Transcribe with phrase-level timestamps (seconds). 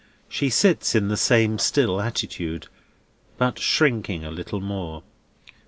[0.27, 2.69] She sits in the same still attitude,
[3.37, 5.03] but shrinking a little more.